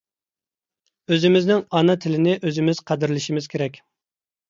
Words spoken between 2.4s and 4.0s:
ئۆزىمىز قەدىرلىشىمىز كېرەك.